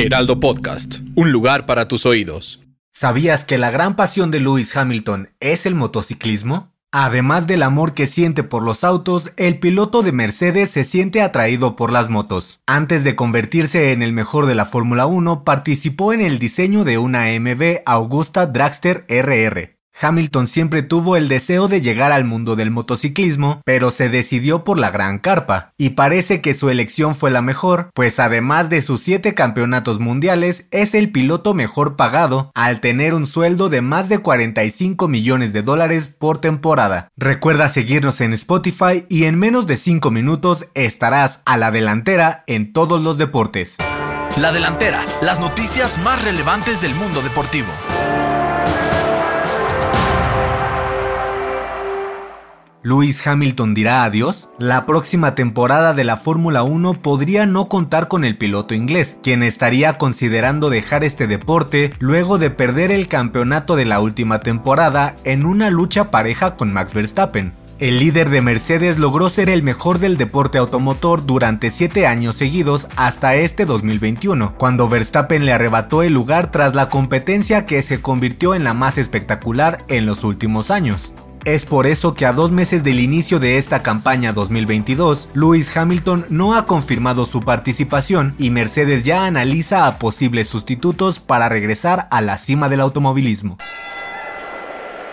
Heraldo 0.00 0.40
Podcast, 0.40 1.00
un 1.14 1.30
lugar 1.30 1.66
para 1.66 1.86
tus 1.86 2.06
oídos. 2.06 2.60
¿Sabías 2.90 3.44
que 3.44 3.58
la 3.58 3.70
gran 3.70 3.96
pasión 3.96 4.30
de 4.30 4.40
Lewis 4.40 4.74
Hamilton 4.74 5.28
es 5.40 5.66
el 5.66 5.74
motociclismo? 5.74 6.72
Además 6.90 7.46
del 7.46 7.62
amor 7.62 7.92
que 7.92 8.06
siente 8.06 8.42
por 8.42 8.62
los 8.62 8.82
autos, 8.82 9.32
el 9.36 9.58
piloto 9.58 10.02
de 10.02 10.12
Mercedes 10.12 10.70
se 10.70 10.84
siente 10.84 11.20
atraído 11.20 11.76
por 11.76 11.92
las 11.92 12.08
motos. 12.08 12.60
Antes 12.66 13.04
de 13.04 13.14
convertirse 13.14 13.92
en 13.92 14.02
el 14.02 14.14
mejor 14.14 14.46
de 14.46 14.54
la 14.54 14.64
Fórmula 14.64 15.04
1, 15.04 15.44
participó 15.44 16.14
en 16.14 16.22
el 16.22 16.38
diseño 16.38 16.84
de 16.84 16.96
una 16.96 17.24
AMV 17.24 17.82
Augusta 17.84 18.46
Dragster 18.46 19.04
RR. 19.06 19.79
Hamilton 20.00 20.46
siempre 20.46 20.82
tuvo 20.82 21.16
el 21.16 21.28
deseo 21.28 21.68
de 21.68 21.80
llegar 21.80 22.12
al 22.12 22.24
mundo 22.24 22.56
del 22.56 22.70
motociclismo, 22.70 23.60
pero 23.64 23.90
se 23.90 24.08
decidió 24.08 24.64
por 24.64 24.78
la 24.78 24.90
gran 24.90 25.18
carpa, 25.18 25.72
y 25.76 25.90
parece 25.90 26.40
que 26.40 26.54
su 26.54 26.70
elección 26.70 27.14
fue 27.14 27.30
la 27.30 27.42
mejor, 27.42 27.90
pues 27.94 28.18
además 28.18 28.70
de 28.70 28.82
sus 28.82 29.02
7 29.02 29.34
campeonatos 29.34 30.00
mundiales, 30.00 30.66
es 30.70 30.94
el 30.94 31.10
piloto 31.10 31.54
mejor 31.54 31.96
pagado, 31.96 32.50
al 32.54 32.80
tener 32.80 33.14
un 33.14 33.26
sueldo 33.26 33.68
de 33.68 33.82
más 33.82 34.08
de 34.08 34.18
45 34.18 35.08
millones 35.08 35.52
de 35.52 35.62
dólares 35.62 36.08
por 36.08 36.38
temporada. 36.38 37.08
Recuerda 37.16 37.68
seguirnos 37.68 38.20
en 38.20 38.32
Spotify 38.32 39.04
y 39.08 39.24
en 39.24 39.38
menos 39.38 39.66
de 39.66 39.76
5 39.76 40.10
minutos 40.10 40.66
estarás 40.74 41.40
a 41.44 41.56
la 41.56 41.70
delantera 41.70 42.44
en 42.46 42.72
todos 42.72 43.02
los 43.02 43.18
deportes. 43.18 43.76
La 44.40 44.52
delantera, 44.52 45.04
las 45.22 45.40
noticias 45.40 45.98
más 45.98 46.22
relevantes 46.22 46.80
del 46.80 46.94
mundo 46.94 47.20
deportivo. 47.20 47.68
Lewis 52.82 53.26
Hamilton 53.26 53.74
dirá 53.74 54.04
adiós, 54.04 54.48
la 54.58 54.86
próxima 54.86 55.34
temporada 55.34 55.92
de 55.92 56.02
la 56.02 56.16
Fórmula 56.16 56.62
1 56.62 56.94
podría 57.02 57.44
no 57.44 57.68
contar 57.68 58.08
con 58.08 58.24
el 58.24 58.38
piloto 58.38 58.72
inglés, 58.72 59.18
quien 59.22 59.42
estaría 59.42 59.98
considerando 59.98 60.70
dejar 60.70 61.04
este 61.04 61.26
deporte 61.26 61.92
luego 61.98 62.38
de 62.38 62.48
perder 62.48 62.90
el 62.90 63.06
campeonato 63.06 63.76
de 63.76 63.84
la 63.84 64.00
última 64.00 64.40
temporada 64.40 65.14
en 65.24 65.44
una 65.44 65.68
lucha 65.68 66.10
pareja 66.10 66.56
con 66.56 66.72
Max 66.72 66.94
Verstappen. 66.94 67.52
El 67.80 67.98
líder 67.98 68.30
de 68.30 68.40
Mercedes 68.40 68.98
logró 68.98 69.28
ser 69.28 69.50
el 69.50 69.62
mejor 69.62 69.98
del 69.98 70.16
deporte 70.16 70.56
automotor 70.56 71.26
durante 71.26 71.70
7 71.70 72.06
años 72.06 72.36
seguidos 72.36 72.88
hasta 72.96 73.34
este 73.34 73.66
2021, 73.66 74.54
cuando 74.56 74.88
Verstappen 74.88 75.44
le 75.44 75.52
arrebató 75.52 76.02
el 76.02 76.14
lugar 76.14 76.50
tras 76.50 76.74
la 76.74 76.88
competencia 76.88 77.66
que 77.66 77.82
se 77.82 78.00
convirtió 78.00 78.54
en 78.54 78.64
la 78.64 78.72
más 78.72 78.96
espectacular 78.96 79.84
en 79.88 80.06
los 80.06 80.24
últimos 80.24 80.70
años. 80.70 81.14
Es 81.46 81.64
por 81.64 81.86
eso 81.86 82.14
que 82.14 82.26
a 82.26 82.34
dos 82.34 82.50
meses 82.50 82.84
del 82.84 83.00
inicio 83.00 83.40
de 83.40 83.56
esta 83.56 83.82
campaña 83.82 84.34
2022, 84.34 85.30
Lewis 85.32 85.74
Hamilton 85.74 86.26
no 86.28 86.54
ha 86.54 86.66
confirmado 86.66 87.24
su 87.24 87.40
participación 87.40 88.34
y 88.38 88.50
Mercedes 88.50 89.04
ya 89.04 89.24
analiza 89.24 89.86
a 89.86 89.98
posibles 89.98 90.48
sustitutos 90.48 91.18
para 91.18 91.48
regresar 91.48 92.08
a 92.10 92.20
la 92.20 92.36
cima 92.36 92.68
del 92.68 92.82
automovilismo. 92.82 93.56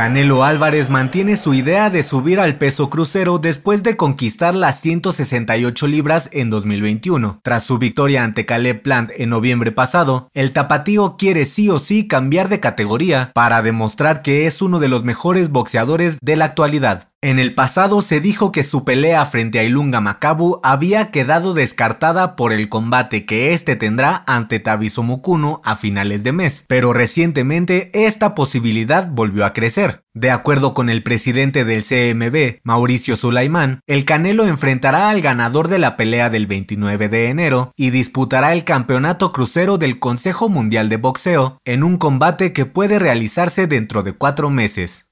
Canelo 0.00 0.44
Álvarez 0.44 0.88
mantiene 0.88 1.36
su 1.36 1.52
idea 1.52 1.90
de 1.90 2.02
subir 2.02 2.40
al 2.40 2.56
peso 2.56 2.88
crucero 2.88 3.38
después 3.38 3.82
de 3.82 3.98
conquistar 3.98 4.54
las 4.54 4.80
168 4.80 5.86
libras 5.86 6.30
en 6.32 6.48
2021. 6.48 7.40
Tras 7.42 7.64
su 7.64 7.76
victoria 7.76 8.24
ante 8.24 8.46
Caleb 8.46 8.80
Plant 8.80 9.10
en 9.14 9.28
noviembre 9.28 9.72
pasado, 9.72 10.30
el 10.32 10.54
tapatío 10.54 11.16
quiere 11.18 11.44
sí 11.44 11.68
o 11.68 11.78
sí 11.78 12.08
cambiar 12.08 12.48
de 12.48 12.60
categoría 12.60 13.30
para 13.34 13.60
demostrar 13.60 14.22
que 14.22 14.46
es 14.46 14.62
uno 14.62 14.78
de 14.78 14.88
los 14.88 15.04
mejores 15.04 15.50
boxeadores 15.50 16.18
de 16.22 16.36
la 16.36 16.46
actualidad. 16.46 17.09
En 17.22 17.38
el 17.38 17.52
pasado 17.52 18.00
se 18.00 18.18
dijo 18.22 18.50
que 18.50 18.64
su 18.64 18.82
pelea 18.82 19.26
frente 19.26 19.58
a 19.58 19.64
Ilunga 19.64 20.00
Makabu 20.00 20.58
había 20.62 21.10
quedado 21.10 21.52
descartada 21.52 22.34
por 22.34 22.50
el 22.50 22.70
combate 22.70 23.26
que 23.26 23.52
este 23.52 23.76
tendrá 23.76 24.24
ante 24.26 24.58
Tabiso 24.58 25.02
Mukuno 25.02 25.60
a 25.62 25.76
finales 25.76 26.22
de 26.22 26.32
mes, 26.32 26.64
pero 26.66 26.94
recientemente 26.94 27.90
esta 27.92 28.34
posibilidad 28.34 29.06
volvió 29.10 29.44
a 29.44 29.52
crecer. 29.52 30.02
De 30.14 30.30
acuerdo 30.30 30.72
con 30.72 30.88
el 30.88 31.02
presidente 31.02 31.66
del 31.66 31.84
CMB, 31.84 32.60
Mauricio 32.64 33.16
Sulaimán, 33.16 33.80
el 33.86 34.06
Canelo 34.06 34.46
enfrentará 34.46 35.10
al 35.10 35.20
ganador 35.20 35.68
de 35.68 35.78
la 35.78 35.98
pelea 35.98 36.30
del 36.30 36.46
29 36.46 37.10
de 37.10 37.28
enero 37.28 37.72
y 37.76 37.90
disputará 37.90 38.54
el 38.54 38.64
campeonato 38.64 39.30
crucero 39.30 39.76
del 39.76 39.98
Consejo 39.98 40.48
Mundial 40.48 40.88
de 40.88 40.96
Boxeo 40.96 41.58
en 41.66 41.84
un 41.84 41.98
combate 41.98 42.54
que 42.54 42.64
puede 42.64 42.98
realizarse 42.98 43.66
dentro 43.66 44.02
de 44.02 44.14
cuatro 44.14 44.48
meses. 44.48 45.04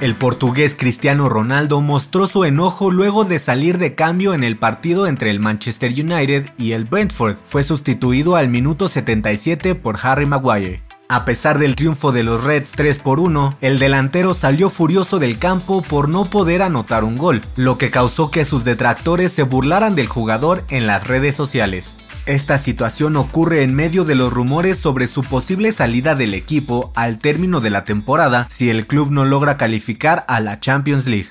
El 0.00 0.16
portugués 0.16 0.74
Cristiano 0.76 1.28
Ronaldo 1.28 1.80
mostró 1.80 2.26
su 2.26 2.44
enojo 2.44 2.90
luego 2.90 3.24
de 3.24 3.38
salir 3.38 3.78
de 3.78 3.94
cambio 3.94 4.34
en 4.34 4.42
el 4.42 4.58
partido 4.58 5.06
entre 5.06 5.30
el 5.30 5.38
Manchester 5.38 5.92
United 5.92 6.50
y 6.58 6.72
el 6.72 6.84
Brentford. 6.84 7.36
Fue 7.44 7.62
sustituido 7.62 8.34
al 8.34 8.48
minuto 8.48 8.88
77 8.88 9.76
por 9.76 9.96
Harry 10.02 10.26
Maguire. 10.26 10.82
A 11.08 11.24
pesar 11.24 11.58
del 11.58 11.76
triunfo 11.76 12.10
de 12.10 12.24
los 12.24 12.42
Reds 12.42 12.72
3 12.72 12.98
por 12.98 13.20
1, 13.20 13.58
el 13.60 13.78
delantero 13.78 14.34
salió 14.34 14.68
furioso 14.68 15.20
del 15.20 15.38
campo 15.38 15.80
por 15.82 16.08
no 16.08 16.24
poder 16.24 16.62
anotar 16.62 17.04
un 17.04 17.16
gol, 17.16 17.42
lo 17.54 17.78
que 17.78 17.90
causó 17.90 18.30
que 18.30 18.44
sus 18.44 18.64
detractores 18.64 19.30
se 19.30 19.44
burlaran 19.44 19.94
del 19.94 20.08
jugador 20.08 20.64
en 20.70 20.86
las 20.88 21.06
redes 21.06 21.36
sociales. 21.36 21.96
Esta 22.26 22.56
situación 22.56 23.16
ocurre 23.16 23.62
en 23.62 23.74
medio 23.74 24.06
de 24.06 24.14
los 24.14 24.32
rumores 24.32 24.78
sobre 24.78 25.08
su 25.08 25.22
posible 25.22 25.72
salida 25.72 26.14
del 26.14 26.32
equipo 26.32 26.90
al 26.96 27.18
término 27.18 27.60
de 27.60 27.68
la 27.68 27.84
temporada 27.84 28.46
si 28.48 28.70
el 28.70 28.86
club 28.86 29.10
no 29.10 29.26
logra 29.26 29.58
calificar 29.58 30.24
a 30.26 30.40
la 30.40 30.58
Champions 30.58 31.06
League. 31.06 31.28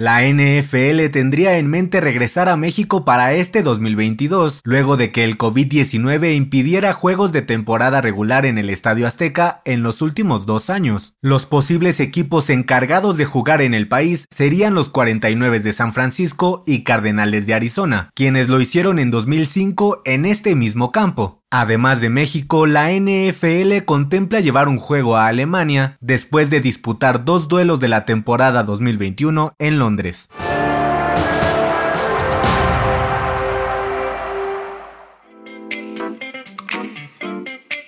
La 0.00 0.26
NFL 0.26 1.10
tendría 1.12 1.58
en 1.58 1.66
mente 1.66 2.00
regresar 2.00 2.48
a 2.48 2.56
México 2.56 3.04
para 3.04 3.34
este 3.34 3.62
2022, 3.62 4.62
luego 4.64 4.96
de 4.96 5.12
que 5.12 5.24
el 5.24 5.36
COVID-19 5.36 6.34
impidiera 6.34 6.94
juegos 6.94 7.32
de 7.32 7.42
temporada 7.42 8.00
regular 8.00 8.46
en 8.46 8.56
el 8.56 8.70
Estadio 8.70 9.06
Azteca 9.06 9.60
en 9.66 9.82
los 9.82 10.00
últimos 10.00 10.46
dos 10.46 10.70
años. 10.70 11.12
Los 11.20 11.44
posibles 11.44 12.00
equipos 12.00 12.48
encargados 12.48 13.18
de 13.18 13.26
jugar 13.26 13.60
en 13.60 13.74
el 13.74 13.88
país 13.88 14.24
serían 14.30 14.72
los 14.72 14.88
49 14.88 15.60
de 15.60 15.72
San 15.74 15.92
Francisco 15.92 16.64
y 16.66 16.82
Cardenales 16.82 17.46
de 17.46 17.52
Arizona, 17.52 18.08
quienes 18.14 18.48
lo 18.48 18.58
hicieron 18.58 19.00
en 19.00 19.10
2005 19.10 20.00
en 20.06 20.24
este 20.24 20.54
mismo 20.54 20.92
campo. 20.92 21.39
Además 21.52 22.00
de 22.00 22.10
México, 22.10 22.68
la 22.68 22.92
NFL 22.92 23.84
contempla 23.84 24.38
llevar 24.38 24.68
un 24.68 24.78
juego 24.78 25.16
a 25.16 25.26
Alemania 25.26 25.98
después 26.00 26.48
de 26.48 26.60
disputar 26.60 27.24
dos 27.24 27.48
duelos 27.48 27.80
de 27.80 27.88
la 27.88 28.04
temporada 28.04 28.62
2021 28.62 29.56
en 29.58 29.80
Londres. 29.80 30.28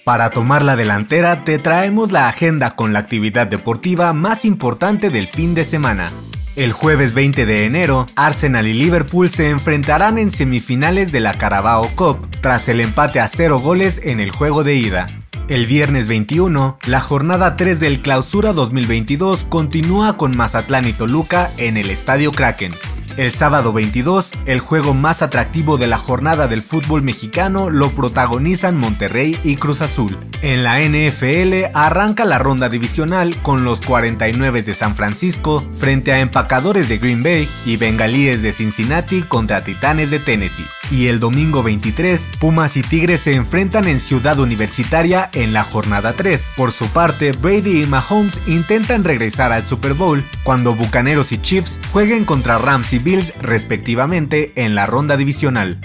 Para 0.05 0.31
tomar 0.31 0.63
la 0.63 0.75
delantera 0.75 1.45
te 1.45 1.61
traemos 1.61 2.11
la 2.11 2.27
agenda 2.27 2.75
con 2.75 2.93
la 2.93 2.99
actividad 2.99 3.47
deportiva 3.47 4.13
más 4.13 4.45
importante 4.45 5.11
del 5.11 5.29
fin 5.29 5.55
de 5.55 5.63
semana. 5.63 6.11
El 6.57 6.73
jueves 6.73 7.15
20 7.15 7.47
de 7.47 7.65
enero, 7.65 8.07
Arsenal 8.17 8.67
y 8.67 8.73
Liverpool 8.73 9.31
se 9.31 9.51
enfrentarán 9.51 10.19
en 10.19 10.33
semifinales 10.33 11.13
de 11.13 11.21
la 11.21 11.35
Carabao 11.35 11.89
Cup 11.95 12.32
tras 12.43 12.69
el 12.69 12.81
empate 12.81 13.21
a 13.21 13.29
cero 13.29 13.59
goles 13.59 14.03
en 14.05 14.21
el 14.21 14.31
juego 14.31 14.65
de 14.65 14.75
ida. 14.75 15.07
El 15.49 15.67
viernes 15.67 16.09
21, 16.09 16.79
la 16.87 17.01
jornada 17.01 17.57
3 17.57 17.81
del 17.81 18.01
Clausura 18.01 18.53
2022 18.53 19.45
continúa 19.45 20.17
con 20.17 20.37
Mazatlán 20.37 20.87
y 20.87 20.93
Toluca 20.93 21.51
en 21.57 21.77
el 21.77 21.89
Estadio 21.89 22.33
Kraken. 22.33 22.75
El 23.17 23.31
sábado 23.31 23.73
22, 23.73 24.33
el 24.47 24.61
juego 24.61 24.95
más 24.95 25.21
atractivo 25.21 25.77
de 25.77 25.87
la 25.87 25.99
jornada 25.99 26.49
del 26.49 26.63
fútbol 26.63 27.03
mexicano 27.03 27.69
lo 27.69 27.91
protagonizan 27.91 28.79
Monterrey 28.79 29.39
y 29.45 29.57
Cruz 29.57 29.83
Azul. 29.83 30.17
En 30.41 30.65
la 30.65 30.81
NFL 30.81 31.71
arranca 31.75 32.25
la 32.25 32.39
ronda 32.39 32.69
divisional 32.69 33.37
con 33.43 33.65
los 33.65 33.83
49 33.83 34.63
de 34.63 34.75
San 34.75 34.97
Francisco 34.97 35.63
frente 35.79 36.13
a 36.13 36.21
empacadores 36.21 36.89
de 36.89 36.99
Green 36.99 37.23
Bay 37.23 37.49
y 37.67 37.77
bengalíes 37.77 38.43
de 38.43 38.53
Cincinnati 38.53 39.23
contra 39.23 39.63
titanes 39.63 40.11
de 40.11 40.19
Tennessee. 40.19 40.67
Y 40.91 41.07
el 41.07 41.21
domingo 41.21 41.63
23, 41.63 42.33
Pumas 42.39 42.77
y 42.77 42.83
Tigres 42.83 43.21
se 43.21 43.35
enfrentan 43.35 43.89
en 43.89 44.01
Ciudad 44.01 44.39
Universitaria 44.39 45.31
en 45.33 45.53
la 45.53 45.65
jornada 45.65 46.13
3. 46.13 46.53
Por 46.57 46.73
su 46.73 46.87
parte, 46.89 47.33
Brady 47.33 47.83
y 47.83 47.87
Mahomes 47.87 48.39
intentan 48.47 49.05
regresar 49.05 49.53
al 49.53 49.65
Super 49.65 49.95
Bowl 49.95 50.25
cuando 50.43 50.75
Bucaneros 50.75 51.33
y 51.33 51.41
Chiefs 51.41 51.79
jueguen 51.93 52.25
contra 52.25 52.59
Rams 52.59 52.93
y 52.93 52.99
Bills 52.99 53.33
respectivamente 53.41 54.53
en 54.57 54.75
la 54.75 54.87
ronda 54.87 55.17
divisional. 55.17 55.81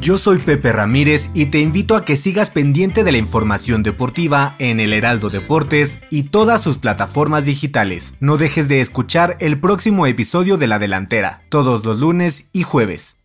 Yo 0.00 0.16
soy 0.16 0.38
Pepe 0.38 0.70
Ramírez 0.70 1.28
y 1.34 1.46
te 1.46 1.58
invito 1.58 1.96
a 1.96 2.04
que 2.04 2.16
sigas 2.16 2.50
pendiente 2.50 3.02
de 3.02 3.10
la 3.10 3.18
información 3.18 3.82
deportiva 3.82 4.54
en 4.60 4.78
el 4.78 4.92
Heraldo 4.92 5.28
Deportes 5.28 5.98
y 6.08 6.24
todas 6.24 6.62
sus 6.62 6.78
plataformas 6.78 7.44
digitales. 7.44 8.14
No 8.20 8.36
dejes 8.36 8.68
de 8.68 8.80
escuchar 8.80 9.36
el 9.40 9.58
próximo 9.58 10.06
episodio 10.06 10.56
de 10.56 10.68
La 10.68 10.78
Delantera, 10.78 11.42
todos 11.48 11.84
los 11.84 11.98
lunes 11.98 12.46
y 12.52 12.62
jueves. 12.62 13.17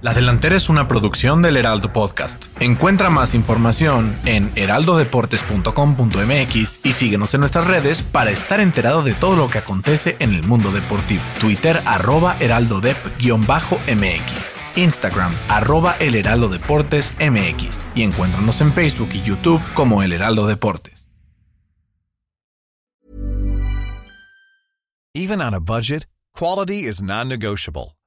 La 0.00 0.14
Delantera 0.14 0.54
es 0.54 0.68
una 0.68 0.86
producción 0.86 1.42
del 1.42 1.56
Heraldo 1.56 1.92
Podcast. 1.92 2.44
Encuentra 2.60 3.10
más 3.10 3.34
información 3.34 4.16
en 4.24 4.52
heraldodeportes.com.mx 4.54 6.80
y 6.84 6.92
síguenos 6.92 7.34
en 7.34 7.40
nuestras 7.40 7.66
redes 7.66 8.02
para 8.02 8.30
estar 8.30 8.60
enterado 8.60 9.02
de 9.02 9.14
todo 9.14 9.34
lo 9.34 9.48
que 9.48 9.58
acontece 9.58 10.14
en 10.20 10.34
el 10.34 10.44
mundo 10.44 10.70
deportivo. 10.70 11.24
Twitter 11.40 11.80
arroba 11.84 12.36
heraldodep-mx. 12.38 14.54
Instagram, 14.76 15.34
arroba 15.48 15.96
El 15.98 16.14
Heraldo 16.14 16.48
Deportes 16.48 17.12
MX 17.18 17.84
y 17.96 18.04
encuéntranos 18.04 18.60
en 18.60 18.72
Facebook 18.72 19.08
y 19.14 19.22
YouTube 19.22 19.60
como 19.74 20.04
El 20.04 20.12
Heraldo 20.12 20.46
Deportes. 20.46 21.10
Even 25.12 25.40
on 25.40 25.54
a 25.54 25.58
budget, 25.58 26.06
quality 26.32 26.86
is 26.86 27.02
non-negotiable. 27.02 27.97